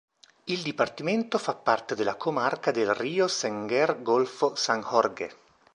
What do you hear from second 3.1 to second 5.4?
Senguer-golfo San Jorge.